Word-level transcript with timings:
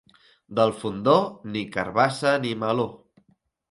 Del 0.59 0.73
Fondó, 0.79 1.15
ni 1.53 1.63
carabassa 1.79 2.37
ni 2.43 2.59
meló. 2.67 2.93